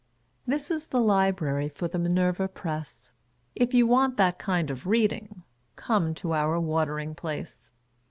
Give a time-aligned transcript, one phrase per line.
[0.47, 3.13] This is the library for the Minerva Press.
[3.53, 5.43] If you want that kind of reading,
[5.75, 7.71] come to our Watering Place.